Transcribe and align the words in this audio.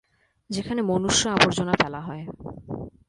যেখানে 0.49 0.81
মনুষ্য 0.81 1.23
আবর্জনা 1.27 1.73
ফেলা 1.81 2.01
হয়। 2.01 2.23